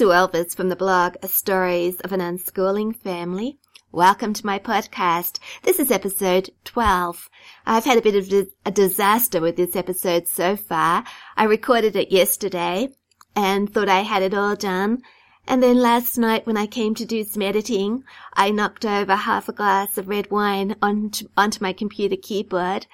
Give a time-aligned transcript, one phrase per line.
[0.00, 3.58] Sue Elvis from the blog Stories of an Unschooling Family.
[3.92, 5.38] Welcome to my podcast.
[5.62, 7.28] This is episode 12.
[7.66, 11.04] I've had a bit of a disaster with this episode so far.
[11.36, 12.88] I recorded it yesterday
[13.36, 15.02] and thought I had it all done.
[15.46, 19.50] And then last night when I came to do some editing, I knocked over half
[19.50, 22.86] a glass of red wine onto, onto my computer keyboard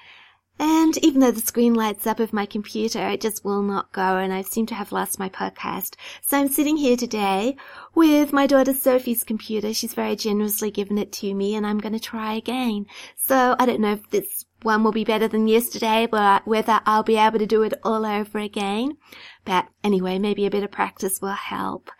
[0.59, 4.17] and even though the screen lights up of my computer, it just will not go
[4.17, 5.95] and I seem to have lost my podcast.
[6.21, 7.57] So I'm sitting here today
[7.93, 9.73] with my daughter Sophie's computer.
[9.73, 12.87] She's very generously given it to me and I'm going to try again.
[13.15, 17.03] So I don't know if this one will be better than yesterday, but whether I'll
[17.03, 18.97] be able to do it all over again.
[19.45, 21.91] But anyway, maybe a bit of practice will help.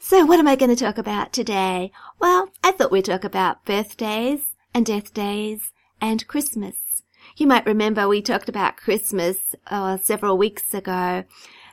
[0.00, 1.92] So what am I going to talk about today?
[2.18, 6.81] Well, I thought we'd talk about birthdays and death days and Christmas.
[7.36, 11.24] You might remember we talked about Christmas uh, several weeks ago,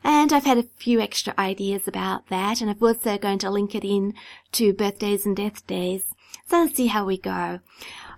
[0.04, 3.76] and I've had a few extra ideas about that, and I'm also going to link
[3.76, 4.14] it in
[4.54, 6.04] to birthdays and death days.
[6.48, 7.60] So let's see how we go.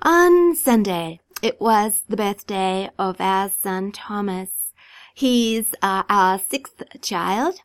[0.03, 4.49] On Sunday, it was the birthday of our son Thomas.
[5.15, 7.55] He's uh, our sixth child,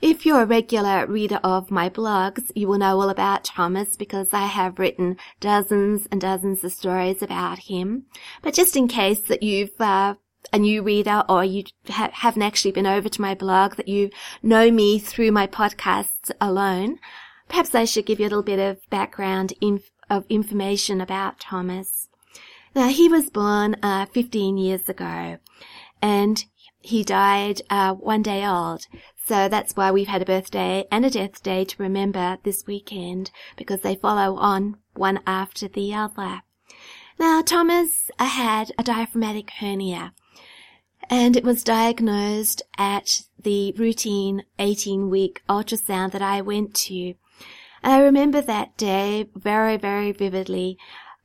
[0.00, 4.28] if you're a regular reader of my blogs, you will know all about Thomas because
[4.32, 8.06] I have written dozens and dozens of stories about him.
[8.42, 10.14] But just in case that you've uh,
[10.52, 14.10] a new reader or you ha- haven't actually been over to my blog, that you
[14.42, 16.98] know me through my podcasts alone,
[17.48, 22.08] perhaps I should give you a little bit of background inf- of information about Thomas.
[22.74, 25.38] Now, he was born uh, 15 years ago
[26.00, 26.44] and
[26.80, 28.86] he died uh, one day old.
[29.26, 33.30] So that's why we've had a birthday and a death day to remember this weekend
[33.56, 36.42] because they follow on one after the other.
[37.18, 40.14] Now, Thomas had a diaphragmatic hernia
[41.08, 47.14] and it was diagnosed at the routine 18 week ultrasound that I went to.
[47.82, 50.78] And I remember that day very, very vividly.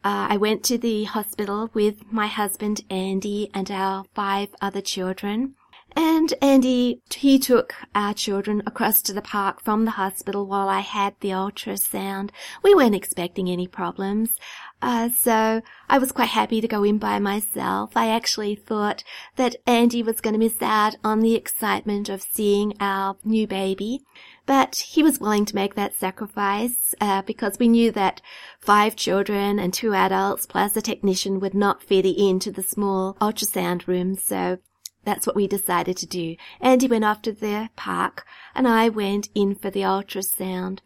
[0.05, 5.55] Uh, I went to the hospital with my husband Andy and our five other children.
[5.95, 10.81] And Andy, he took our children across to the park from the hospital while I
[10.81, 12.29] had the ultrasound.
[12.61, 14.37] We weren't expecting any problems.
[14.79, 17.93] Uh, so I was quite happy to go in by myself.
[17.95, 19.03] I actually thought
[19.37, 24.01] that Andy was going to miss out on the excitement of seeing our new baby.
[24.45, 28.21] But he was willing to make that sacrifice, uh, because we knew that
[28.59, 33.87] five children and two adults plus a technician would not fit into the small ultrasound
[33.87, 34.15] room.
[34.15, 34.59] So
[35.03, 36.35] that's what we decided to do.
[36.61, 40.79] Andy went off to the park and I went in for the ultrasound.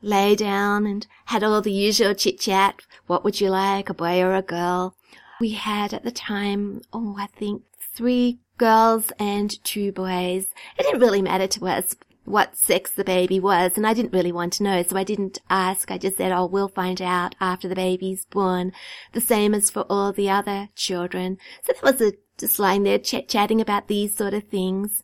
[0.00, 2.82] Lay down and had all the usual chit chat.
[3.06, 4.96] What would you like, a boy or a girl?
[5.40, 7.62] We had at the time, oh, I think
[7.94, 10.46] three girls and two boys.
[10.78, 14.32] It didn't really matter to us what sex the baby was, and I didn't really
[14.32, 15.90] want to know, so I didn't ask.
[15.90, 18.72] I just said, oh, we'll find out after the baby's born,
[19.12, 21.38] the same as for all the other children.
[21.64, 25.02] So that was a, just lying there ch- chatting about these sort of things.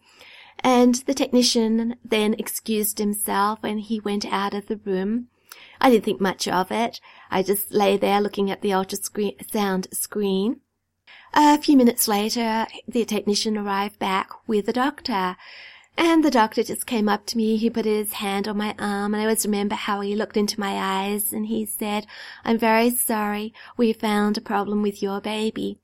[0.61, 5.29] And the technician then excused himself and he went out of the room.
[5.81, 7.01] I didn't think much of it.
[7.31, 10.61] I just lay there looking at the ultrasound screen.
[11.35, 15.37] A few minutes later, the technician arrived back with the doctor.
[16.01, 17.57] And the doctor just came up to me.
[17.57, 20.61] He put his hand on my arm and I always remember how he looked into
[20.61, 22.07] my eyes and he said,
[22.45, 23.53] I'm very sorry.
[23.77, 25.81] We found a problem with your baby.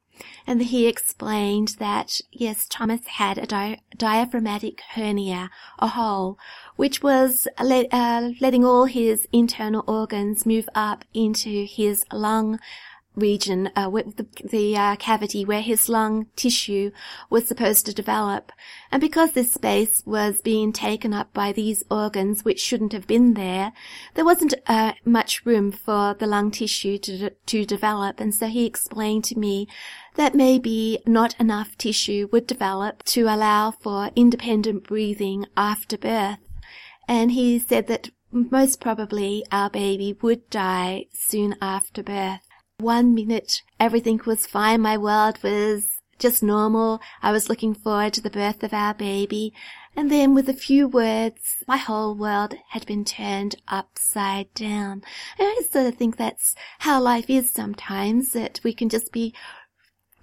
[0.47, 6.38] And he explained that, yes, Thomas had a di- diaphragmatic hernia, a hole,
[6.76, 12.60] which was le- uh, letting all his internal organs move up into his lung
[13.16, 16.91] region, uh, the, the uh, cavity where his lung tissue
[17.30, 18.52] was supposed to develop.
[18.91, 23.34] And because this space was being taken up by these organs which shouldn't have been
[23.34, 23.72] there,
[24.14, 28.20] there wasn't uh, much room for the lung tissue to, to develop.
[28.20, 29.69] And so he explained to me
[30.16, 36.38] that maybe not enough tissue would develop to allow for independent breathing after birth.
[37.08, 42.44] And he said that most probably our baby would die soon after birth.
[42.81, 44.81] One minute everything was fine.
[44.81, 45.87] My world was
[46.19, 47.00] just normal.
[47.23, 49.53] I was looking forward to the birth of our baby.
[49.94, 55.03] And then with a few words, my whole world had been turned upside down.
[55.38, 59.32] And I sort of think that's how life is sometimes, that we can just be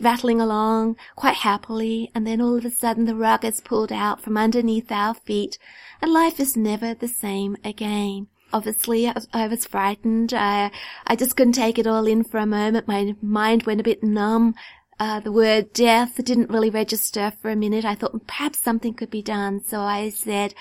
[0.02, 4.20] rattling along quite happily, and then all of a sudden the rug is pulled out
[4.20, 5.58] from underneath our feet,
[6.02, 10.34] and life is never the same again obviously I was, frightened.
[10.34, 10.72] I,
[11.08, 12.88] I just couldn't take it all in for a moment.
[12.88, 14.56] My mind went a bit numb.
[15.00, 17.86] Uh, the word death didn't really register for a minute.
[17.86, 19.64] I thought perhaps something could be done.
[19.64, 20.54] So I said,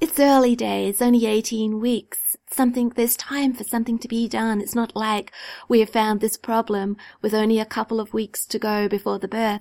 [0.00, 2.36] it's early days, only 18 weeks.
[2.50, 4.60] Something, there's time for something to be done.
[4.60, 5.32] It's not like
[5.68, 9.28] we have found this problem with only a couple of weeks to go before the
[9.28, 9.60] birth.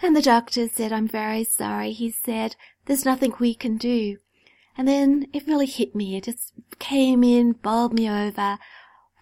[0.00, 1.92] And the doctor said, I'm very sorry.
[1.92, 4.16] He said, there's nothing we can do.
[4.76, 6.16] And then it really hit me.
[6.16, 8.58] It just came in, bowled me over.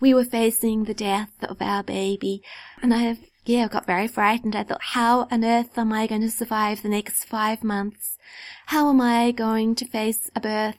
[0.00, 2.42] We were facing the death of our baby.
[2.80, 4.54] And I, have yeah, got very frightened.
[4.54, 8.18] I thought, how on earth am I going to survive the next five months?
[8.66, 10.78] How am I going to face a birth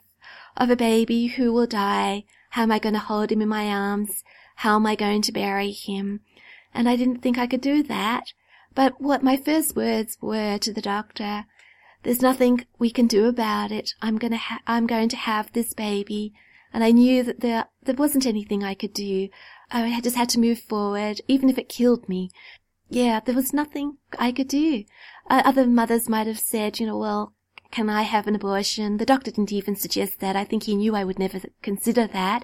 [0.55, 2.23] of a baby who will die?
[2.51, 4.23] How am I going to hold him in my arms?
[4.57, 6.21] How am I going to bury him?
[6.73, 8.33] And I didn't think I could do that.
[8.73, 11.45] But what my first words were to the doctor,
[12.03, 13.93] there's nothing we can do about it.
[14.01, 16.33] I'm gonna ha- I'm going to have this baby.
[16.73, 19.27] And I knew that there, there wasn't anything I could do.
[19.71, 22.29] I just had to move forward, even if it killed me.
[22.89, 24.83] Yeah, there was nothing I could do.
[25.29, 27.33] Uh, other mothers might have said, you know, well,
[27.71, 28.97] can I have an abortion?
[28.97, 30.35] The doctor didn't even suggest that.
[30.35, 32.43] I think he knew I would never consider that.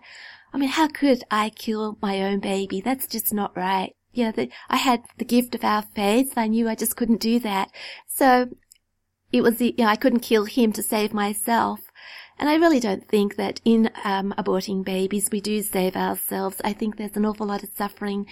[0.53, 2.79] I mean, how could I kill my own baby?
[2.79, 3.93] That's just not right.
[4.13, 6.33] Yeah, the, I had the gift of our faith.
[6.37, 7.69] I knew I just couldn't do that.
[8.07, 8.49] So
[9.31, 11.81] it was the, you know, I couldn't kill him to save myself.
[12.39, 16.61] And I really don't think that in um, aborting babies we do save ourselves.
[16.63, 18.27] I think there's an awful lot of suffering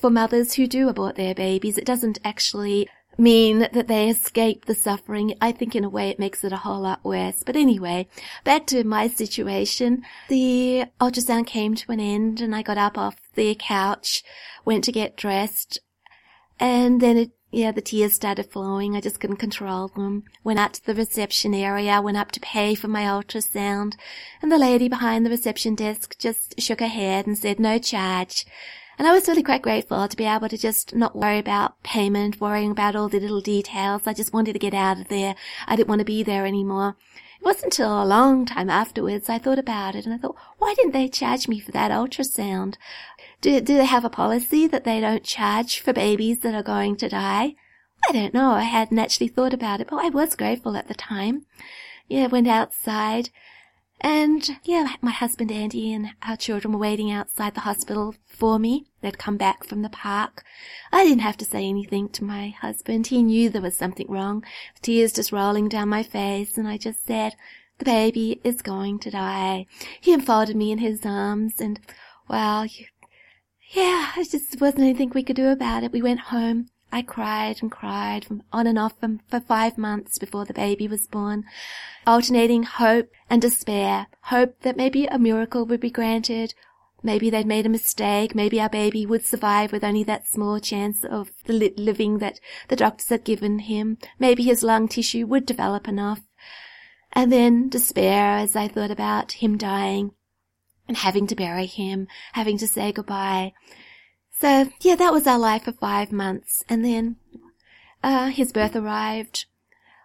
[0.00, 1.78] for mothers who do abort their babies.
[1.78, 2.88] It doesn't actually
[3.18, 5.34] mean that they escape the suffering.
[5.40, 7.42] I think in a way it makes it a whole lot worse.
[7.44, 8.08] But anyway,
[8.44, 10.02] back to my situation.
[10.28, 14.22] The ultrasound came to an end and I got up off the couch,
[14.64, 15.78] went to get dressed,
[16.58, 18.96] and then it yeah, the tears started flowing.
[18.96, 20.24] I just couldn't control them.
[20.42, 23.94] Went out to the reception area, went up to pay for my ultrasound,
[24.42, 28.44] and the lady behind the reception desk just shook her head and said no charge.
[28.98, 32.40] And I was really quite grateful to be able to just not worry about payment,
[32.40, 34.06] worrying about all the little details.
[34.06, 35.34] I just wanted to get out of there.
[35.66, 36.96] I didn't want to be there anymore.
[37.38, 40.74] It wasn't until a long time afterwards I thought about it and I thought, why
[40.74, 42.76] didn't they charge me for that ultrasound?
[43.40, 46.96] Do, do they have a policy that they don't charge for babies that are going
[46.96, 47.54] to die?
[48.08, 48.52] I don't know.
[48.52, 51.46] I hadn't actually thought about it, but I was grateful at the time.
[52.08, 53.30] Yeah, went outside
[54.00, 58.86] and yeah, my husband Andy and our children were waiting outside the hospital for me.
[59.00, 60.44] They'd come back from the park.
[60.92, 63.06] I didn't have to say anything to my husband.
[63.06, 64.44] He knew there was something wrong.
[64.82, 67.36] Tears just rolling down my face and I just said,
[67.78, 69.66] the baby is going to die.
[70.00, 71.80] He enfolded me in his arms and,
[72.28, 72.66] well,
[73.70, 75.92] yeah, it just wasn't anything we could do about it.
[75.92, 76.68] We went home.
[76.92, 81.06] I cried and cried from on and off for five months before the baby was
[81.08, 81.44] born,
[82.06, 84.06] alternating hope and despair.
[84.22, 86.54] Hope that maybe a miracle would be granted.
[87.02, 88.34] Maybe they'd made a mistake.
[88.34, 92.76] Maybe our baby would survive with only that small chance of the living that the
[92.76, 93.98] doctors had given him.
[94.18, 96.20] Maybe his lung tissue would develop enough.
[97.12, 100.12] And then despair as I thought about him dying
[100.88, 103.52] and having to bury him, having to say goodbye.
[104.32, 106.62] So yeah, that was our life for five months.
[106.68, 107.16] And then,
[108.02, 109.46] uh, his birth arrived.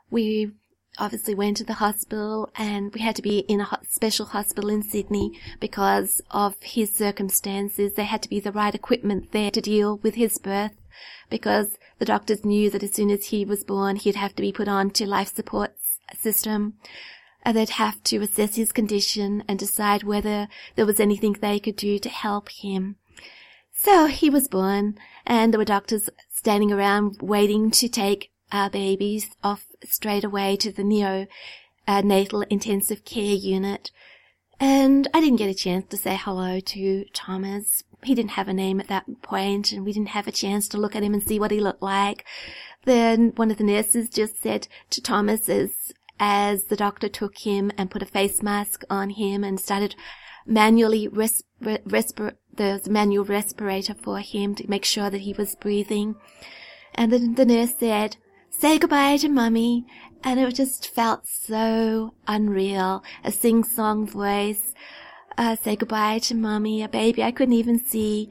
[0.09, 0.51] We
[0.97, 4.83] obviously went to the hospital and we had to be in a special hospital in
[4.83, 7.93] Sydney because of his circumstances.
[7.93, 10.73] There had to be the right equipment there to deal with his birth
[11.29, 14.51] because the doctors knew that as soon as he was born, he'd have to be
[14.51, 15.73] put on to life support
[16.17, 16.73] system.
[17.43, 21.75] And they'd have to assess his condition and decide whether there was anything they could
[21.75, 22.97] do to help him.
[23.73, 29.31] So he was born and there were doctors standing around waiting to take our babies
[29.43, 31.25] off straight away to the neo
[31.87, 33.91] uh, natal intensive care unit.
[34.59, 37.83] And I didn't get a chance to say hello to Thomas.
[38.03, 40.77] He didn't have a name at that point and we didn't have a chance to
[40.77, 42.25] look at him and see what he looked like.
[42.85, 45.91] Then one of the nurses just said to Thomas as,
[46.23, 49.95] as the doctor took him and put a face mask on him and started
[50.45, 56.15] manually res- respir- the manual respirator for him to make sure that he was breathing.
[56.93, 58.17] And then the nurse said,
[58.51, 59.87] say goodbye to mummy.
[60.23, 63.03] And it just felt so unreal.
[63.23, 64.75] A sing-song voice.
[65.39, 68.29] Uh, say goodbye to mummy, a baby I couldn't even see.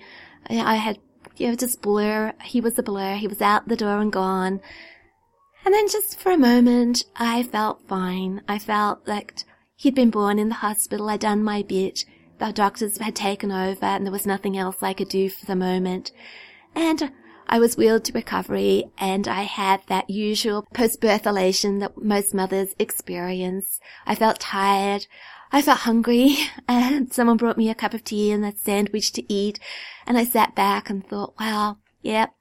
[0.48, 0.98] I had,
[1.36, 2.34] you know, just blur.
[2.44, 3.16] He was a blur.
[3.16, 4.60] He was out the door and gone.
[5.64, 8.42] And then just for a moment, I felt fine.
[8.48, 9.44] I felt like
[9.80, 11.08] He'd been born in the hospital.
[11.08, 12.04] I'd done my bit.
[12.36, 15.56] The doctors had taken over and there was nothing else I could do for the
[15.56, 16.12] moment.
[16.74, 17.10] And
[17.46, 22.74] I was wheeled to recovery and I had that usual post-birth elation that most mothers
[22.78, 23.80] experience.
[24.04, 25.06] I felt tired.
[25.50, 26.36] I felt hungry
[26.68, 29.58] and someone brought me a cup of tea and a sandwich to eat.
[30.06, 32.34] And I sat back and thought, wow, yep,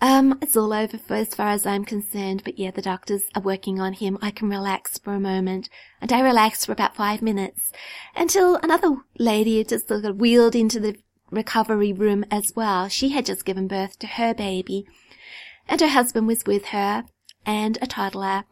[0.00, 3.42] Um, it's all over for as far as I'm concerned, but yeah, the doctors are
[3.42, 4.16] working on him.
[4.22, 5.68] I can relax for a moment.
[6.00, 7.72] And I relaxed for about five minutes
[8.14, 10.96] until another lady just sort of wheeled into the
[11.30, 12.88] recovery room as well.
[12.88, 14.86] She had just given birth to her baby
[15.68, 17.04] and her husband was with her
[17.44, 18.44] and a toddler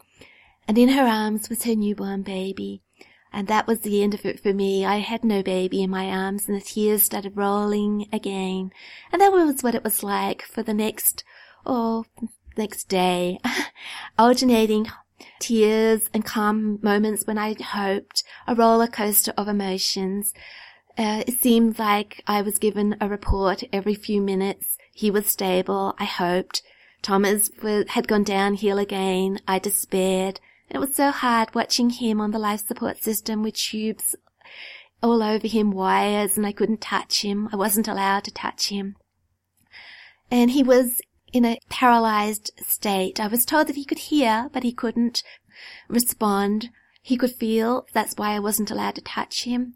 [0.69, 2.83] and in her arms was her newborn baby.
[3.33, 4.85] And that was the end of it for me.
[4.85, 8.71] I had no baby in my arms and the tears started rolling again.
[9.13, 11.23] And that was what it was like for the next,
[11.67, 12.05] oh,
[12.57, 13.39] next day,
[14.19, 14.89] alternating
[15.39, 20.33] tears and calm moments when I hoped, a roller coaster of emotions.
[20.99, 24.79] Uh, it seemed like I was given a report every few minutes.
[24.93, 26.63] He was stable, I hoped.
[27.03, 27.51] Thomas
[27.89, 29.41] had gone downhill again.
[29.47, 30.41] I despaired.
[30.71, 34.17] It was so hard watching him on the life support system with tubes
[35.03, 37.49] all over him, wires, and I couldn't touch him.
[37.53, 38.97] I wasn't allowed to touch him.
[40.31, 41.01] And he was
[41.33, 43.21] in a paralyzed state.
[43.21, 45.23] I was told that he could hear, but he couldn't
[45.89, 46.71] respond.
[47.03, 47.87] He could feel.
[47.93, 49.75] That's why I wasn't allowed to touch him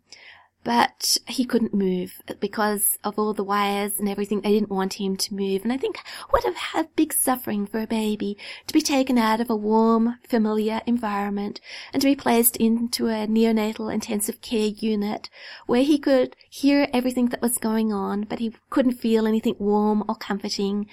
[0.62, 4.40] but he couldn't move because of all the wires and everything.
[4.40, 5.62] They didn't want him to move.
[5.62, 5.99] And I think
[6.30, 10.19] what a, a big suffering for a baby to be taken out of a warm,
[10.28, 11.61] familiar environment
[11.92, 15.30] and to be placed into a neonatal intensive care unit
[15.66, 20.04] where he could hear everything that was going on, but he couldn't feel anything warm
[20.09, 20.87] or comforting.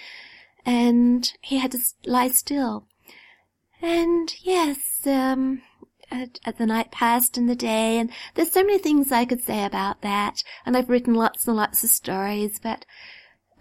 [0.67, 2.87] And he had to lie still.
[3.81, 5.61] And yes, um,
[6.11, 10.01] the night passed and the day, and there's so many things I could say about
[10.01, 12.85] that, and I've written lots and lots of stories, but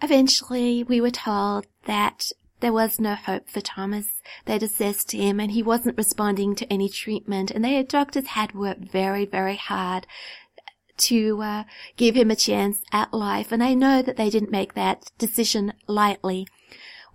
[0.01, 4.21] eventually we were told that there was no hope for Thomas.
[4.45, 8.91] They'd assessed him and he wasn't responding to any treatment, and the doctors had worked
[8.91, 10.07] very, very hard
[10.97, 11.63] to uh,
[11.95, 15.71] give him a chance at life, and I know that they didn't make that decision
[15.87, 16.47] lightly.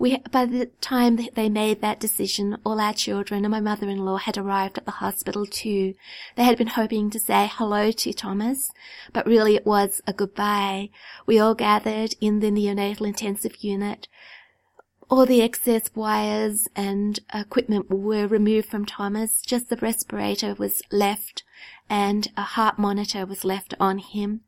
[0.03, 4.37] We, by the time they made that decision, all our children and my mother-in-law had
[4.37, 5.95] arrived at the hospital too.
[6.35, 8.73] They had been hoping to say hello to Thomas,
[9.13, 10.91] but really it was a goodbye.
[11.25, 14.09] We all gathered in the neonatal intensive unit.
[15.09, 19.41] All the excess wires and equipment were removed from Thomas.
[19.41, 21.45] Just the respirator was left
[21.89, 24.41] and a heart monitor was left on him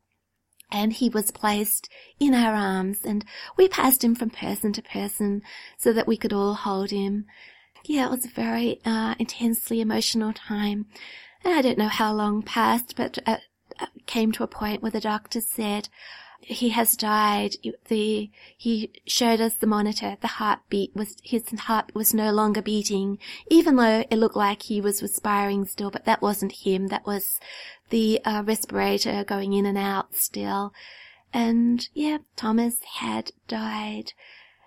[0.71, 3.25] and he was placed in our arms and
[3.57, 5.41] we passed him from person to person
[5.77, 7.25] so that we could all hold him.
[7.85, 10.87] Yeah, it was a very uh, intensely emotional time.
[11.43, 13.37] And I don't know how long passed, but uh
[14.05, 15.89] came to a point where the doctor said,
[16.41, 17.55] he has died.
[17.87, 20.17] The, he showed us the monitor.
[20.21, 23.17] The heartbeat was, his heart was no longer beating,
[23.49, 26.87] even though it looked like he was respiring still, but that wasn't him.
[26.87, 27.39] That was
[27.89, 30.73] the uh, respirator going in and out still.
[31.33, 34.13] And yeah, Thomas had died.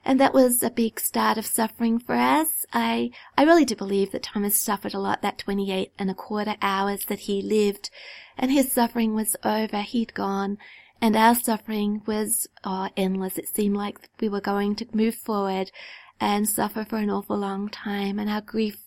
[0.05, 2.65] And that was a big start of suffering for us.
[2.73, 6.57] I, I really do believe that Thomas suffered a lot that 28 and a quarter
[6.63, 7.91] hours that he lived.
[8.37, 9.83] And his suffering was over.
[9.83, 10.59] He'd gone.
[11.01, 13.39] And our suffering was oh, endless.
[13.39, 15.71] It seemed like we were going to move forward
[16.21, 18.19] and suffer for an awful long time.
[18.19, 18.79] And our grief,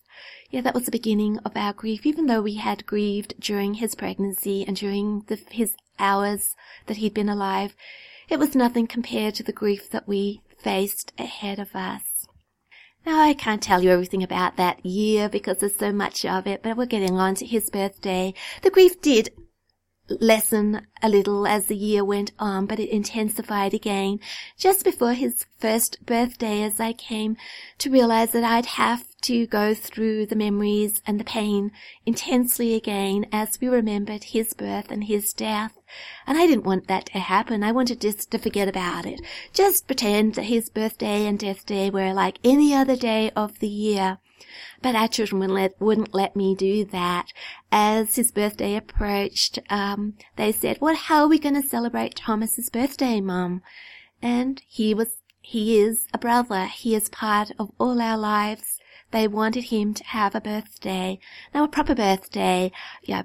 [0.49, 3.95] yeah, that was the beginning of our grief, even though we had grieved during his
[3.95, 6.49] pregnancy and during the, his hours
[6.87, 7.75] that he'd been alive.
[8.29, 12.27] It was nothing compared to the grief that we faced ahead of us.
[13.05, 16.61] Now, I can't tell you everything about that year because there's so much of it,
[16.61, 18.33] but we're getting on to his birthday.
[18.61, 19.29] The grief did
[20.09, 24.19] lessen a little as the year went on, but it intensified again
[24.57, 27.37] just before his first birthday as I came
[27.79, 31.71] to realize that I'd have to go through the memories and the pain
[32.05, 35.77] intensely again as we remembered his birth and his death.
[36.25, 37.63] And I didn't want that to happen.
[37.63, 39.21] I wanted just to forget about it.
[39.53, 43.67] Just pretend that his birthday and death day were like any other day of the
[43.67, 44.17] year.
[44.81, 47.27] But our children wouldn't let, wouldn't let me do that.
[47.71, 52.69] As his birthday approached, um, they said, well, how are we going to celebrate Thomas's
[52.69, 53.61] birthday, Mum?
[54.21, 56.65] And he was, he is a brother.
[56.65, 58.79] He is part of all our lives.
[59.11, 61.19] They wanted him to have a birthday.
[61.53, 62.71] Now a proper birthday,
[63.03, 63.23] yeah,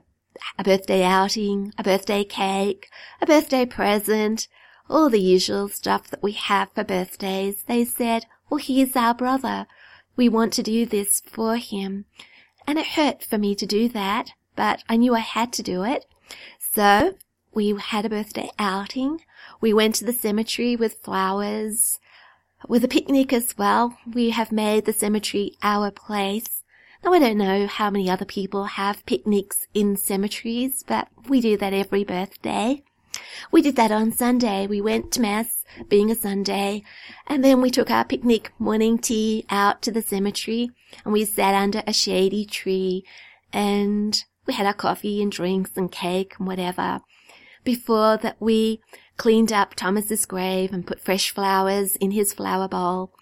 [0.58, 2.88] a birthday outing, a birthday cake,
[3.20, 4.48] a birthday present,
[4.88, 7.62] all the usual stuff that we have for birthdays.
[7.64, 9.66] They said, well, he's our brother.
[10.16, 12.06] We want to do this for him.
[12.66, 15.84] And it hurt for me to do that, but I knew I had to do
[15.84, 16.06] it.
[16.58, 17.14] So
[17.52, 19.22] we had a birthday outing.
[19.60, 21.98] We went to the cemetery with flowers,
[22.68, 23.96] with a picnic as well.
[24.12, 26.62] We have made the cemetery our place.
[27.04, 31.56] Now I don't know how many other people have picnics in cemeteries, but we do
[31.58, 32.82] that every birthday.
[33.52, 34.66] We did that on Sunday.
[34.66, 35.55] We went to Mass
[35.88, 36.82] being a Sunday.
[37.26, 40.70] And then we took our picnic morning tea out to the cemetery
[41.04, 43.04] and we sat under a shady tree
[43.52, 47.00] and we had our coffee and drinks and cake and whatever.
[47.64, 48.80] Before that we
[49.16, 53.12] cleaned up Thomas's grave and put fresh flowers in his flower bowl.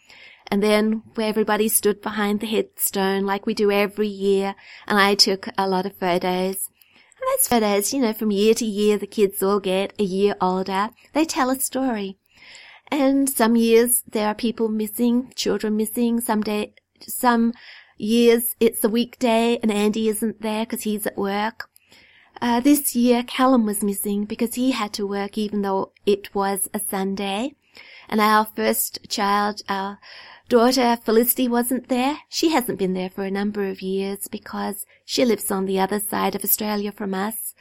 [0.49, 4.55] And then where everybody stood behind the headstone like we do every year
[4.87, 6.69] and I took a lot of photos.
[7.19, 10.37] And those photos, you know, from year to year the kids all get a year
[10.41, 10.91] older.
[11.15, 12.19] They tell a story.
[12.95, 17.53] And some years there are people missing, children missing, some day, some
[17.99, 21.69] years it's a weekday and Andy isn't there because he's at work.
[22.41, 26.69] Uh, this year Callum was missing because he had to work even though it was
[26.73, 27.57] a Sunday.
[28.09, 29.99] And our first child, our
[30.49, 32.19] daughter Felicity wasn't there.
[32.29, 35.99] She hasn't been there for a number of years because she lives on the other
[35.99, 37.57] side of Australia from us.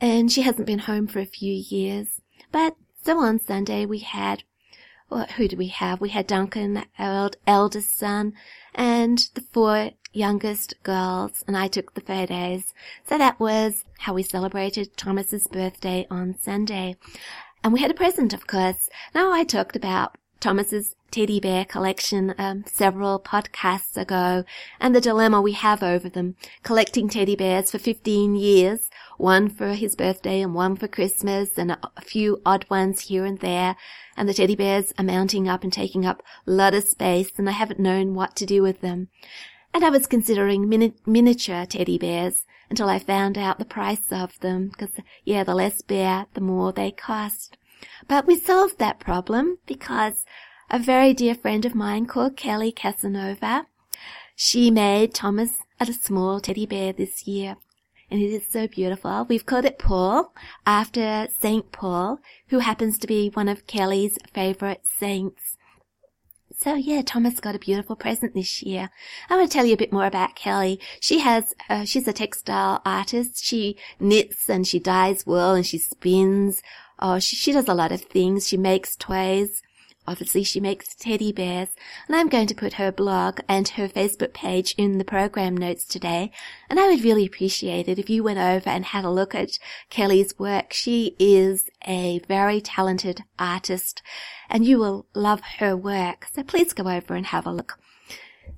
[0.00, 2.20] And she hasn't been home for a few years.
[2.52, 4.44] But so on Sunday we had
[5.36, 6.00] who do we have?
[6.00, 8.34] We had Duncan, our eldest son,
[8.74, 12.74] and the four youngest girls, and I took the photos.
[13.06, 16.96] So that was how we celebrated Thomas's birthday on Sunday.
[17.64, 18.88] And we had a present, of course.
[19.14, 24.44] Now I talked about Thomas's teddy bear collection um, several podcasts ago
[24.80, 26.34] and the dilemma we have over them.
[26.62, 28.88] Collecting teddy bears for 15 years,
[29.18, 33.40] one for his birthday and one for Christmas and a, few odd ones here and
[33.40, 33.76] there.
[34.16, 37.48] And the teddy bears are mounting up and taking up a lot of space and
[37.48, 39.08] I haven't known what to do with them.
[39.74, 44.40] And I was considering mini- miniature teddy bears until I found out the price of
[44.40, 47.58] them because, yeah, the less bear, the more they cost.
[48.08, 50.24] But we solved that problem because
[50.72, 53.66] a very dear friend of mine called Kelly Casanova,
[54.34, 57.56] she made Thomas a small teddy bear this year.
[58.10, 59.26] And it is so beautiful.
[59.28, 60.32] We've called it Paul
[60.66, 65.58] after Saint Paul, who happens to be one of Kelly's favorite saints.
[66.56, 68.88] So yeah, Thomas got a beautiful present this year.
[69.28, 70.80] I want to tell you a bit more about Kelly.
[71.00, 73.44] She has, uh, she's a textile artist.
[73.44, 76.62] She knits and she dyes wool and she spins.
[76.98, 78.48] Oh, she, she does a lot of things.
[78.48, 79.60] She makes toys.
[80.06, 81.68] Obviously, she makes teddy bears,
[82.08, 85.86] and I'm going to put her blog and her Facebook page in the program notes
[85.86, 86.32] today.
[86.68, 89.58] And I would really appreciate it if you went over and had a look at
[89.90, 90.72] Kelly's work.
[90.72, 94.02] She is a very talented artist,
[94.50, 96.26] and you will love her work.
[96.32, 97.78] So please go over and have a look.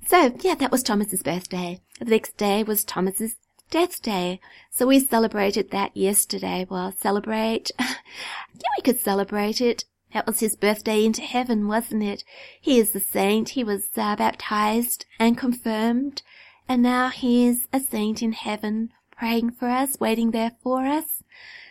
[0.06, 1.80] So, yeah, that was Thomas's birthday.
[1.98, 3.36] The next day was Thomas's
[3.70, 4.40] death day.
[4.70, 6.66] So we celebrated that yesterday.
[6.68, 7.70] Well, celebrate.
[7.78, 12.22] yeah, we could celebrate it that was his birthday into heaven, wasn't it?
[12.60, 13.50] He is a saint.
[13.50, 16.22] He was uh, baptized and confirmed.
[16.68, 21.24] And now he is a saint in heaven, praying for us, waiting there for us.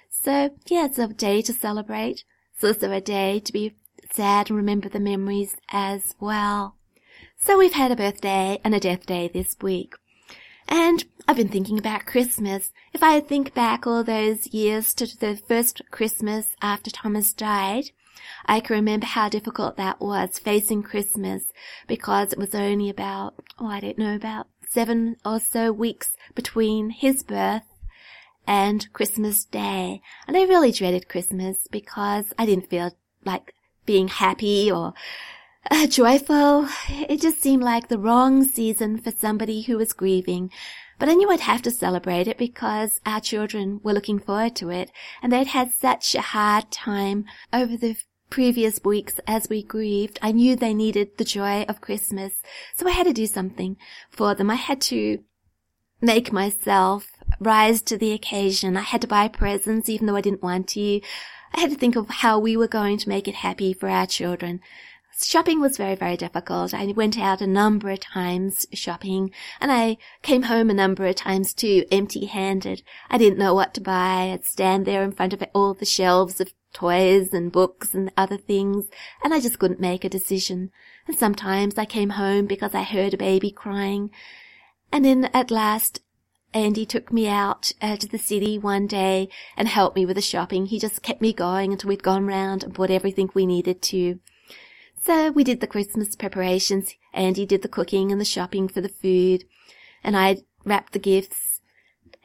[0.09, 2.25] So, yeah, it's a day to celebrate.
[2.53, 3.75] It's also a day to be
[4.11, 6.75] sad and remember the memories as well.
[7.37, 9.95] So we've had a birthday and a death day this week.
[10.67, 12.71] And I've been thinking about Christmas.
[12.93, 17.91] If I think back all those years to the first Christmas after Thomas died,
[18.45, 21.45] I can remember how difficult that was facing Christmas
[21.87, 26.89] because it was only about, oh, I don't know, about seven or so weeks between
[26.89, 27.63] his birth
[28.45, 30.01] and Christmas Day.
[30.27, 32.91] And I really dreaded Christmas because I didn't feel
[33.23, 33.53] like
[33.85, 34.93] being happy or
[35.71, 36.67] uh, joyful.
[36.89, 40.51] It just seemed like the wrong season for somebody who was grieving.
[40.99, 44.69] But I knew I'd have to celebrate it because our children were looking forward to
[44.69, 47.95] it and they'd had such a hard time over the
[48.29, 52.33] previous weeks as we grieved, I knew they needed the joy of Christmas.
[52.75, 53.77] So I had to do something
[54.09, 54.49] for them.
[54.49, 55.19] I had to
[56.01, 58.75] make myself rise to the occasion.
[58.75, 60.99] I had to buy presents even though I didn't want to.
[61.53, 64.07] I had to think of how we were going to make it happy for our
[64.07, 64.61] children.
[65.21, 66.73] Shopping was very, very difficult.
[66.73, 71.15] I went out a number of times shopping and I came home a number of
[71.15, 72.81] times too, empty handed.
[73.09, 74.31] I didn't know what to buy.
[74.33, 78.37] I'd stand there in front of all the shelves of toys and books and other
[78.37, 78.87] things,
[79.23, 80.71] and I just couldn't make a decision.
[81.07, 84.09] And sometimes I came home because I heard a baby crying.
[84.91, 86.01] And then at last,
[86.53, 90.21] Andy took me out uh, to the city one day and helped me with the
[90.21, 90.67] shopping.
[90.67, 94.19] He just kept me going until we'd gone round and bought everything we needed to.
[95.05, 96.95] So we did the Christmas preparations.
[97.13, 99.43] Andy did the cooking and the shopping for the food,
[100.01, 101.59] and I wrapped the gifts.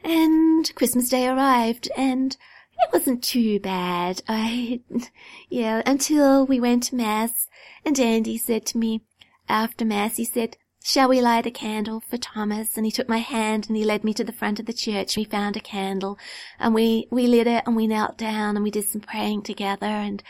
[0.01, 2.37] And Christmas Day arrived, and
[2.81, 4.21] it wasn't too bad.
[4.29, 4.79] I,
[5.49, 7.49] yeah, until we went to Mass
[7.83, 9.01] and Andy said to me
[9.49, 12.77] after Mass, he said, shall we light a candle for Thomas?
[12.77, 15.17] And he took my hand and he led me to the front of the church.
[15.17, 16.17] We found a candle
[16.57, 19.85] and we, we lit it and we knelt down and we did some praying together
[19.85, 20.23] and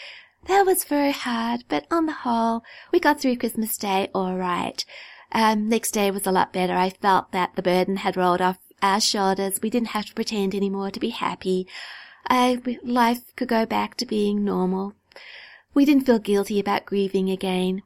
[0.48, 4.84] that was very hard, but on the whole, we got through Christmas Day all right.
[5.32, 6.74] Um, next day was a lot better.
[6.74, 9.60] I felt that the burden had rolled off our shoulders.
[9.62, 11.68] We didn't have to pretend anymore to be happy.
[12.28, 14.94] I, life could go back to being normal.
[15.74, 17.84] We didn't feel guilty about grieving again.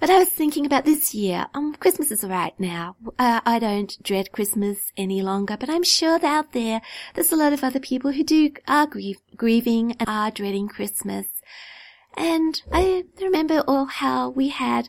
[0.00, 1.46] But I was thinking about this year.
[1.54, 2.94] Um, Christmas is alright now.
[3.18, 6.80] Uh, I don't dread Christmas any longer, but I'm sure that out there,
[7.14, 8.88] there's a lot of other people who do, are
[9.36, 11.26] grieving and are dreading Christmas.
[12.18, 14.88] And I remember all how we had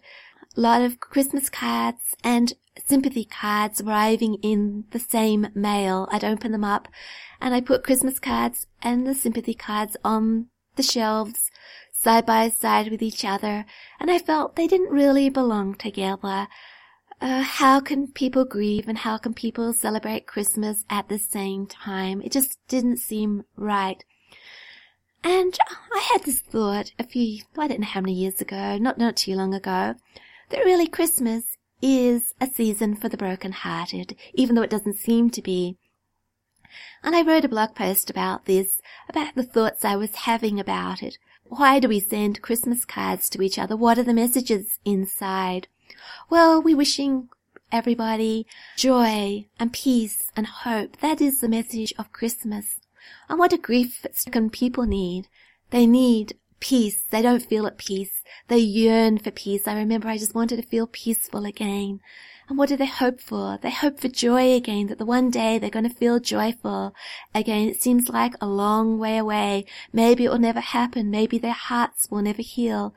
[0.58, 6.08] a lot of Christmas cards and sympathy cards arriving in the same mail.
[6.12, 6.88] I'd open them up
[7.40, 11.52] and I put Christmas cards and the sympathy cards on the shelves
[11.94, 13.66] side by side with each other,
[14.00, 16.48] and I felt they didn't really belong together.
[17.22, 22.22] Uh, how can people grieve and how can people celebrate Christmas at the same time?
[22.22, 24.04] It just didn't seem right.
[25.24, 25.58] And
[25.94, 29.18] I had this thought a few, I don't know how many years ago, not, not
[29.18, 29.96] too long ago,
[30.50, 35.42] that really Christmas is a season for the broken-hearted, even though it doesn't seem to
[35.42, 35.78] be.
[37.04, 41.04] And I wrote a blog post about this, about the thoughts I was having about
[41.04, 41.18] it.
[41.46, 43.76] Why do we send Christmas cards to each other?
[43.76, 45.68] What are the messages inside?
[46.30, 47.30] Well, we're wishing
[47.72, 48.46] everybody
[48.78, 50.98] joy and peace and hope.
[50.98, 52.79] That is the message of Christmas.
[53.28, 55.28] And what do grief-stricken people need?
[55.70, 57.04] They need peace.
[57.10, 58.24] They don't feel at peace.
[58.48, 59.68] They yearn for peace.
[59.68, 62.00] I remember I just wanted to feel peaceful again.
[62.48, 63.60] And what do they hope for?
[63.62, 66.96] They hope for joy again, that the one day they're going to feel joyful
[67.34, 67.70] again.
[67.70, 69.66] It seems like a long way away.
[69.94, 71.12] Maybe it will never happen.
[71.12, 72.96] Maybe their hearts will never heal.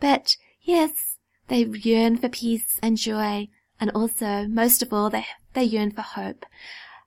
[0.00, 1.16] But yes,
[1.48, 3.48] they yearn for peace and joy.
[3.80, 6.44] And also, most of all, they, they yearn for hope.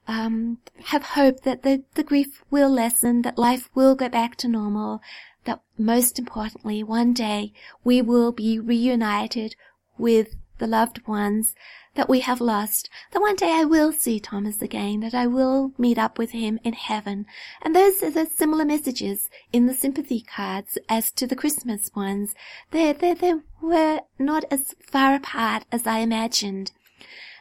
[0.06, 4.48] Um, have hope that the, the grief will lessen, that life will go back to
[4.48, 5.02] normal,
[5.46, 9.56] that most importantly, one day we will be reunited
[9.98, 11.56] with the loved ones
[11.96, 15.74] that we have lost, that one day I will see Thomas again, that I will
[15.78, 17.26] meet up with him in heaven.
[17.62, 22.34] And those are the similar messages in the sympathy cards as to the Christmas ones.
[22.72, 26.72] They, they, they were not as far apart as I imagined.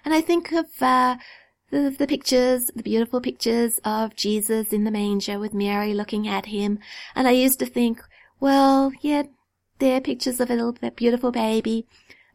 [0.05, 1.17] And I think of, uh,
[1.73, 6.47] the, the pictures, the beautiful pictures of Jesus in the manger with Mary looking at
[6.47, 6.79] him.
[7.15, 8.01] And I used to think,
[8.39, 9.25] well, yeah,
[9.79, 11.87] they're pictures of a little beautiful baby.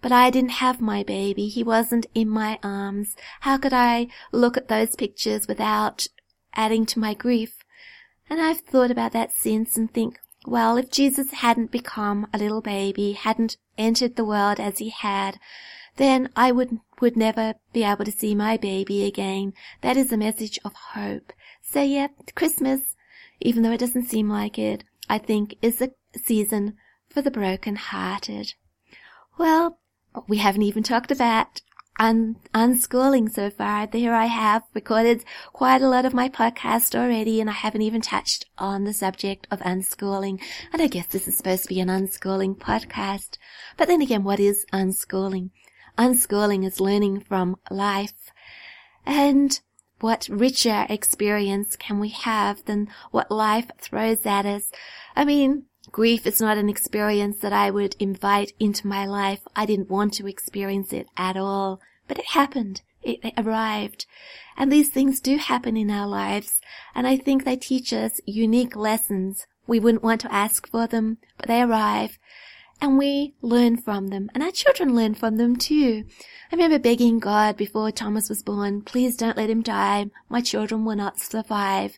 [0.01, 1.47] But I didn't have my baby.
[1.47, 3.15] He wasn't in my arms.
[3.41, 6.07] How could I look at those pictures without
[6.55, 7.57] adding to my grief?
[8.29, 12.61] And I've thought about that since and think, well, if Jesus hadn't become a little
[12.61, 15.39] baby, hadn't entered the world as he had,
[15.97, 19.53] then I would, would never be able to see my baby again.
[19.81, 21.33] That is a message of hope.
[21.61, 22.95] So yeah, Christmas,
[23.39, 26.77] even though it doesn't seem like it, I think is a season
[27.09, 28.53] for the broken hearted.
[29.37, 29.79] Well,
[30.27, 31.61] we haven't even talked about
[31.99, 33.87] un- unschooling so far.
[33.87, 38.01] There I have recorded quite a lot of my podcast already and I haven't even
[38.01, 40.41] touched on the subject of unschooling.
[40.73, 43.37] And I guess this is supposed to be an unschooling podcast.
[43.77, 45.51] But then again, what is unschooling?
[45.97, 48.31] Unschooling is learning from life.
[49.05, 49.59] And
[49.99, 54.71] what richer experience can we have than what life throws at us?
[55.15, 59.41] I mean, Grief is not an experience that I would invite into my life.
[59.55, 62.81] I didn't want to experience it at all, but it happened.
[63.03, 64.05] It, arrived.
[64.57, 66.61] And these things do happen in our lives,
[66.93, 69.47] and I think they teach us unique lessons.
[69.65, 72.19] We wouldn't want to ask for them, but they arrive,
[72.81, 76.05] and we learn from them, and our children learn from them too.
[76.51, 80.07] I remember begging God before Thomas was born, please don't let him die.
[80.29, 81.97] My children will not survive.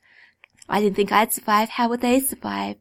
[0.67, 1.69] I didn't think I'd survive.
[1.69, 2.77] How would they survive?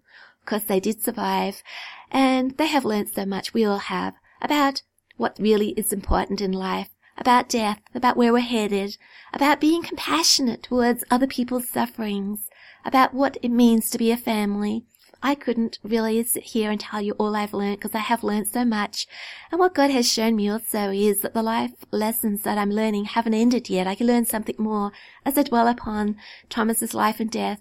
[0.48, 1.62] because they did survive,
[2.10, 4.80] and they have learnt so much, we all have, about
[5.18, 8.96] what really is important in life, about death, about where we're headed,
[9.34, 12.48] about being compassionate towards other people's sufferings,
[12.82, 14.86] about what it means to be a family.
[15.22, 18.48] I couldn't really sit here and tell you all I've learnt because I have learnt
[18.48, 19.06] so much.
[19.50, 23.06] And what God has shown me also is that the life lessons that I'm learning
[23.06, 23.86] haven't ended yet.
[23.86, 24.92] I can learn something more
[25.24, 26.16] as I dwell upon
[26.48, 27.60] Thomas's life and death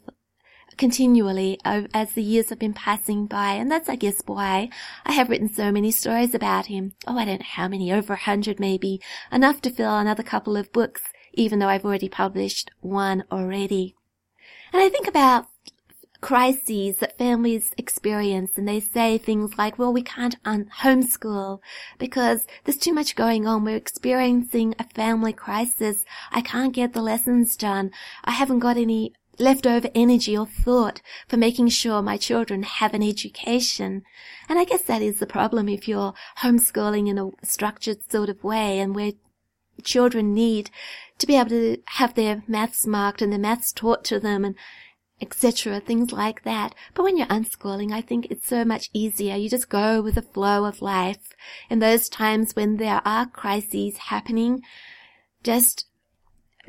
[0.78, 3.54] continually as the years have been passing by.
[3.54, 4.70] And that's, I guess, why
[5.06, 6.94] I have written so many stories about him.
[7.08, 10.56] Oh, I don't know how many, over a hundred maybe, enough to fill another couple
[10.56, 11.02] of books,
[11.34, 13.96] even though I've already published one already.
[14.72, 15.48] And I think about
[16.22, 21.60] crises that families experience and they say things like, well, we can't un- homeschool
[21.98, 23.64] because there's too much going on.
[23.64, 26.04] We're experiencing a family crisis.
[26.32, 27.92] I can't get the lessons done.
[28.24, 33.04] I haven't got any leftover energy or thought for making sure my children have an
[33.04, 34.04] education.
[34.50, 38.44] And I guess that is the problem if you're homeschooling in a structured sort of
[38.44, 39.12] way and where
[39.84, 40.72] children need
[41.20, 44.56] to be able to have their maths marked and their maths taught to them and
[45.22, 45.80] etc.
[45.80, 46.76] Things like that.
[46.94, 49.36] But when you're unschooling, I think it's so much easier.
[49.36, 51.34] You just go with the flow of life.
[51.70, 54.62] In those times when there are crises happening,
[55.44, 55.86] just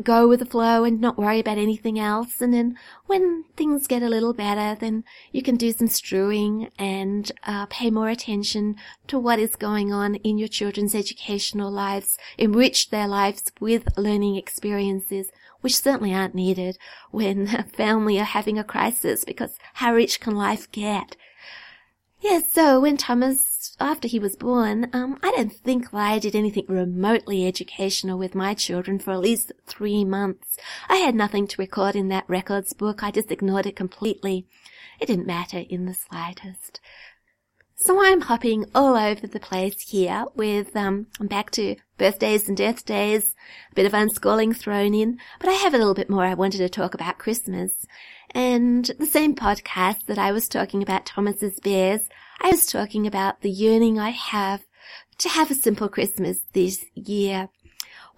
[0.02, 2.40] go with the flow and not worry about anything else.
[2.40, 7.30] And then when things get a little better, then you can do some strewing and
[7.44, 8.76] uh, pay more attention
[9.08, 14.36] to what is going on in your children's educational lives, enrich their lives with learning
[14.36, 16.78] experiences, which certainly aren't needed
[17.10, 21.16] when a family are having a crisis because how rich can life get?
[22.20, 26.34] Yes, yeah, so when Thomas, after he was born, um, I don't think I did
[26.34, 30.56] anything remotely educational with my children for at least three months.
[30.88, 33.04] I had nothing to record in that records book.
[33.04, 34.48] I just ignored it completely.
[34.98, 36.80] It didn't matter in the slightest.
[37.80, 42.56] So I'm hopping all over the place here with, um, I'm back to birthdays and
[42.56, 43.36] death days,
[43.70, 46.58] a bit of unschooling thrown in, but I have a little bit more I wanted
[46.58, 47.86] to talk about Christmas.
[48.32, 52.08] And the same podcast that I was talking about Thomas's bears,
[52.40, 54.64] I was talking about the yearning I have
[55.18, 57.48] to have a simple Christmas this year.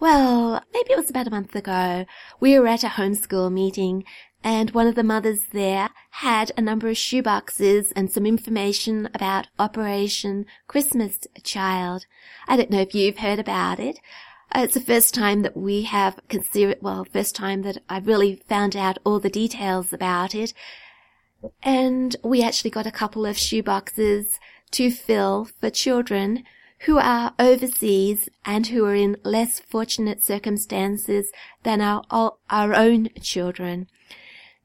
[0.00, 2.06] Well, maybe it was about a month ago.
[2.40, 4.04] We were at a homeschool meeting
[4.42, 9.48] and one of the mothers there had a number of shoeboxes and some information about
[9.58, 12.06] Operation Christmas Child.
[12.48, 13.98] I don't know if you've heard about it.
[14.54, 18.42] Uh, it's the first time that we have considered, well, first time that I really
[18.48, 20.52] found out all the details about it.
[21.62, 24.38] And we actually got a couple of shoeboxes
[24.72, 26.44] to fill for children
[26.80, 31.30] who are overseas and who are in less fortunate circumstances
[31.62, 32.02] than our,
[32.48, 33.86] our own children.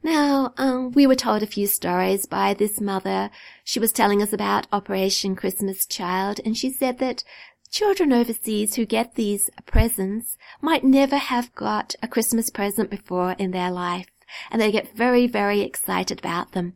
[0.06, 3.32] Now, um, we were told a few stories by this mother.
[3.64, 7.24] She was telling us about Operation Christmas Child, and she said that
[7.72, 13.50] Children overseas who get these presents might never have got a Christmas present before in
[13.50, 14.06] their life,
[14.52, 16.74] and they get very, very excited about them.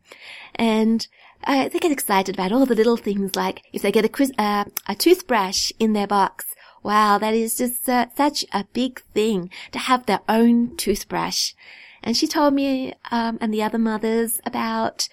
[0.56, 1.06] And
[1.44, 4.64] uh, they get excited about all the little things like if they get a, uh,
[4.88, 6.46] a toothbrush in their box.
[6.82, 11.52] Wow, that is just uh, such a big thing to have their own toothbrush.
[12.02, 15.08] And she told me um, and the other mothers about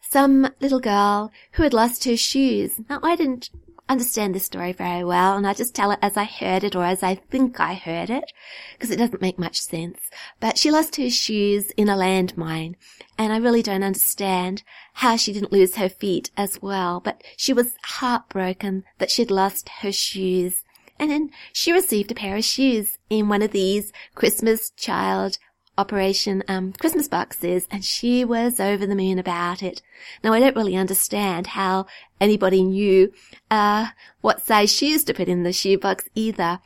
[0.00, 2.80] some little girl who had lost her shoes.
[2.88, 3.50] Now, I didn't
[3.90, 6.84] understand this story very well, and I just tell it as I heard it or
[6.84, 8.32] as I think I heard it,
[8.72, 9.98] because it doesn't make much sense.
[10.38, 12.76] But she lost her shoes in a landmine,
[13.18, 14.62] and I really don't understand
[14.94, 19.68] how she didn't lose her feet as well, but she was heartbroken that she'd lost
[19.80, 20.62] her shoes.
[20.98, 25.38] And then she received a pair of shoes in one of these Christmas child
[25.80, 29.80] Operation um, Christmas boxes, and she was over the moon about it.
[30.22, 31.86] Now, I don't really understand how
[32.20, 33.10] anybody knew
[33.50, 33.86] uh,
[34.20, 36.60] what size shoes to put in the shoebox either.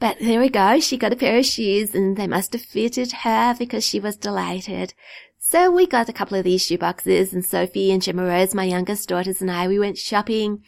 [0.00, 0.80] But there we go.
[0.80, 4.16] She got a pair of shoes, and they must have fitted her because she was
[4.16, 4.94] delighted.
[5.38, 8.64] So we got a couple of these shoe boxes, and Sophie and Gemma Rose, my
[8.64, 10.62] youngest daughters, and I, we went shopping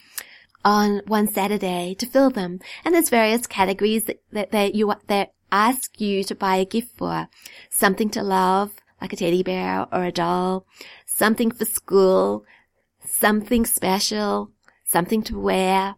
[0.63, 2.59] on one Saturday to fill them.
[2.85, 6.97] And there's various categories that, that, that you, that ask you to buy a gift
[6.97, 7.27] for.
[7.69, 10.65] Something to love, like a teddy bear or a doll.
[11.05, 12.45] Something for school.
[13.05, 14.51] Something special.
[14.85, 15.95] Something to wear.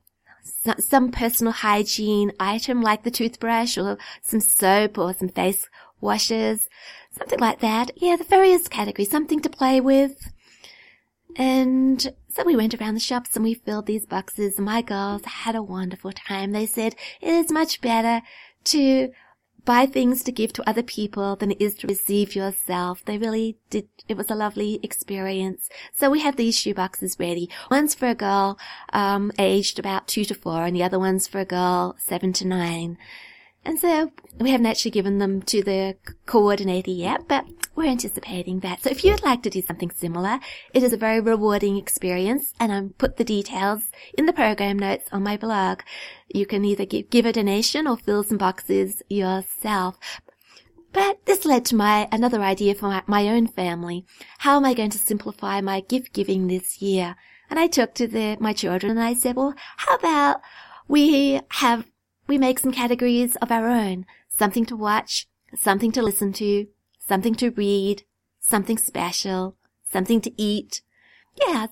[0.79, 5.67] Some personal hygiene item like the toothbrush or some soap or some face
[6.01, 6.69] washes.
[7.12, 7.91] Something like that.
[7.95, 9.09] Yeah, the various categories.
[9.09, 10.31] Something to play with.
[11.35, 15.55] And so we went around the shops and we filled these boxes my girls had
[15.55, 16.51] a wonderful time.
[16.51, 18.21] They said it is much better
[18.65, 19.12] to
[19.65, 23.04] buy things to give to other people than it is to receive yourself.
[23.06, 25.69] They really did, it was a lovely experience.
[25.93, 27.50] So we have these shoe boxes ready.
[27.69, 28.58] One's for a girl,
[28.93, 32.48] um, aged about two to four and the other one's for a girl seven to
[32.48, 32.98] nine.
[33.65, 37.45] And so we haven't actually given them to the coordinator yet, but
[37.76, 38.82] we're anticipating that.
[38.82, 40.39] So if you'd like to do something similar,
[40.74, 43.84] it is a very rewarding experience and I've put the details
[44.17, 45.82] in the program notes on my blog.
[46.34, 50.00] You can either give, give a donation or fill some boxes yourself.
[50.91, 54.06] But this led to my another idea for my, my own family.
[54.39, 57.15] How am I going to simplify my gift giving this year?
[57.50, 60.41] And I talked to the, my children and I said, well, how about
[60.88, 61.86] we have
[62.30, 64.06] we make some categories of our own.
[64.30, 65.28] Something to watch,
[65.60, 66.68] something to listen to,
[67.00, 68.04] something to read,
[68.39, 69.56] something special,
[69.92, 70.82] something to eat.
[71.36, 71.68] Yeah,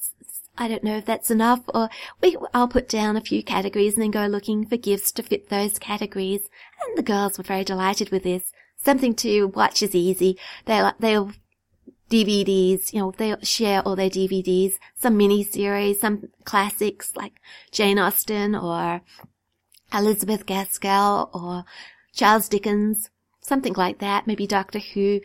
[0.58, 1.89] I don't know if that's enough or
[2.22, 5.50] we, I'll put down a few categories and then go looking for gifts to fit
[5.50, 6.50] those categories.
[6.86, 8.52] And the girls were very delighted with this.
[8.76, 10.39] Something to watch is easy.
[10.65, 11.34] They'll, they'll
[12.10, 17.34] DVDs, you know, they share all their DVDs, some mini series, some classics like
[17.72, 19.02] Jane Austen or
[19.93, 21.65] Elizabeth Gaskell or
[22.13, 23.10] Charles Dickens,
[23.41, 25.21] something like that, maybe Doctor Who,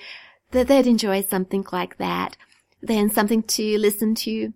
[0.53, 2.37] that they'd enjoy something like that.
[2.81, 4.53] Then something to listen to,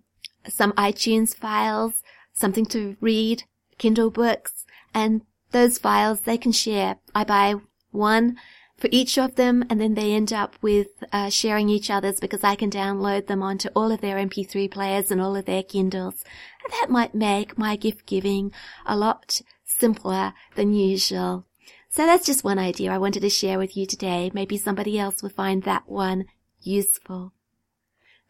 [0.47, 3.43] some iTunes files, something to read,
[3.77, 6.97] Kindle books, and those files they can share.
[7.15, 7.55] I buy
[7.91, 8.37] one
[8.77, 12.43] for each of them and then they end up with uh, sharing each other's because
[12.43, 16.23] I can download them onto all of their MP3 players and all of their Kindles.
[16.63, 18.51] And that might make my gift giving
[18.85, 19.41] a lot
[19.77, 21.45] simpler than usual.
[21.89, 24.31] So that's just one idea I wanted to share with you today.
[24.33, 26.25] Maybe somebody else will find that one
[26.61, 27.33] useful.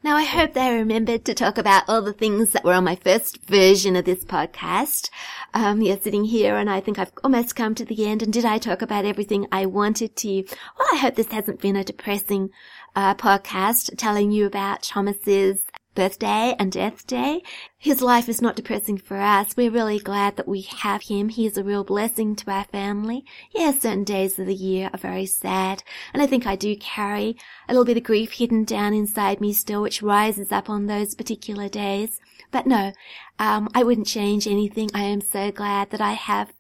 [0.03, 2.95] Now I hope they remembered to talk about all the things that were on my
[2.95, 5.09] first version of this podcast.
[5.55, 8.21] Um, you're sitting here and I think I've almost come to the end.
[8.21, 10.43] And did I talk about everything I wanted to?
[10.77, 12.51] Well, I hope this hasn't been a depressing
[12.95, 15.61] uh, podcast telling you about Thomas's
[15.97, 17.41] birthday and death day.
[17.75, 19.57] His life is not depressing for us.
[19.57, 21.29] We're really glad that we have him.
[21.29, 23.25] He is a real blessing to our family.
[23.51, 25.81] Yes, certain days of the year are very sad,
[26.13, 27.35] and I think I do carry
[27.67, 31.15] a little bit of grief hidden down inside me still, which rises up on those
[31.15, 32.19] particular days.
[32.51, 32.93] But no,
[33.39, 34.91] um, I wouldn't change anything.
[34.93, 36.53] I am so glad that I have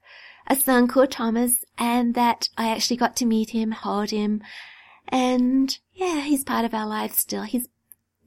[0.47, 4.41] a son called Thomas and that I actually got to meet him, hold him,
[5.09, 7.43] and yeah, he's part of our life still.
[7.43, 7.67] He's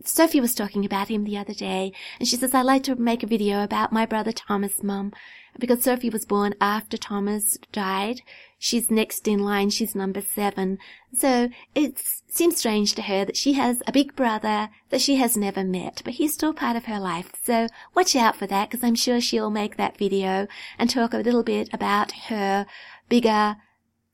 [0.04, 3.22] Sophie was talking about him the other day, and she says, I'd like to make
[3.22, 5.12] a video about my brother Thomas, Mum.
[5.58, 8.22] Because Sophie was born after Thomas died.
[8.58, 9.70] She's next in line.
[9.70, 10.78] She's number seven.
[11.12, 15.36] So it seems strange to her that she has a big brother that she has
[15.36, 17.32] never met, but he's still part of her life.
[17.42, 20.46] So watch out for that, because I'm sure she'll make that video
[20.78, 22.64] and talk a little bit about her
[23.08, 23.56] bigger,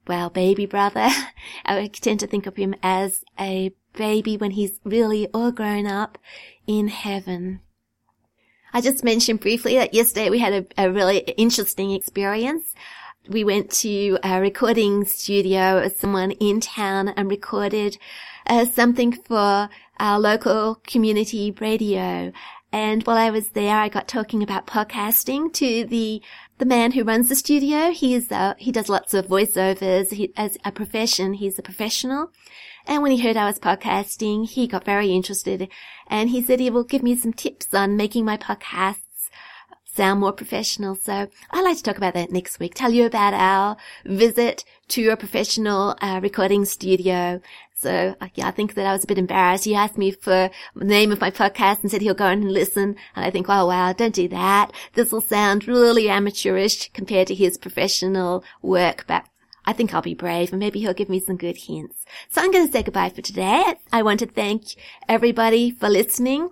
[0.09, 1.11] well, baby brother.
[1.65, 6.19] I tend to think of him as a baby when he's really all grown up
[6.67, 7.61] in heaven.
[8.73, 12.75] I just mentioned briefly that yesterday we had a, a really interesting experience.
[13.29, 17.99] We went to a recording studio of someone in town and recorded
[18.47, 22.33] uh, something for our local community radio.
[22.73, 26.21] And while I was there, I got talking about podcasting to the
[26.59, 27.91] the man who runs the studio.
[27.91, 30.13] He's uh, he does lots of voiceovers.
[30.13, 32.31] He, as a profession, he's a professional.
[32.87, 35.69] And when he heard I was podcasting, he got very interested
[36.07, 39.01] and he said he will give me some tips on making my podcasts
[39.97, 40.95] sound more professional.
[40.95, 42.75] So I'd like to talk about that next week.
[42.75, 47.41] Tell you about our visit to a professional uh, recording studio.
[47.75, 49.65] So uh, yeah, I think that I was a bit embarrassed.
[49.65, 52.97] He asked me for the name of my podcast and said he'll go and listen.
[53.17, 54.73] And I think, oh wow, don't do that.
[54.95, 59.05] This will sound really amateurish compared to his professional work.
[59.07, 59.27] But
[59.67, 62.05] I think I'll be brave and maybe he'll give me some good hints.
[62.31, 63.75] So I'm going to say goodbye for today.
[63.93, 64.77] I want to thank
[65.09, 66.51] everybody for listening.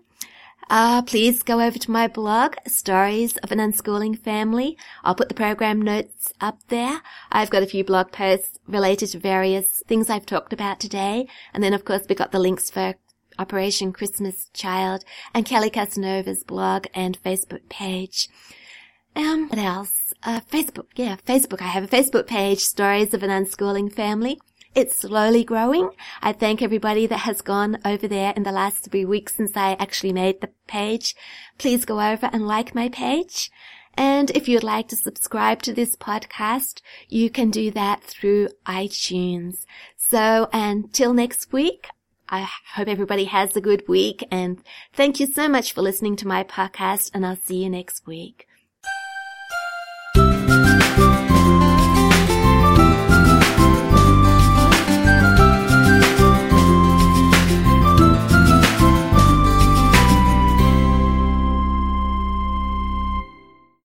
[0.70, 4.79] Uh, please go over to my blog, Stories of an Unschooling Family.
[5.03, 7.03] I'll put the program notes up there.
[7.31, 11.29] I've got a few blog posts related to various things I've talked about today.
[11.53, 12.94] And then of course we've got the links for
[13.38, 18.29] Operation Christmas Child and Kelly Casanova's blog and Facebook page.
[19.16, 20.12] Um, what else?
[20.22, 20.87] Uh, Facebook.
[20.96, 21.61] Yeah, Facebook.
[21.61, 24.40] I have a Facebook page, Stories of an Unschooling Family.
[24.74, 25.90] It's slowly growing.
[26.20, 29.77] I thank everybody that has gone over there in the last three weeks since I
[29.79, 31.14] actually made the page.
[31.59, 33.53] Please go over and like my page.
[33.96, 39.64] And if you'd like to subscribe to this podcast, you can do that through iTunes.
[39.96, 41.87] So until next week,
[42.29, 44.61] I hope everybody has a good week and
[44.92, 48.48] thank you so much for listening to my podcast and I'll see you next week.